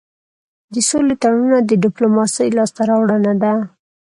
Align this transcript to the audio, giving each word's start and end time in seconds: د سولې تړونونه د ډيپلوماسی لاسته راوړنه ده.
د 0.73 0.75
سولې 0.89 1.15
تړونونه 1.21 1.59
د 1.63 1.71
ډيپلوماسی 1.83 2.47
لاسته 2.57 2.81
راوړنه 2.89 3.33
ده. 3.41 3.53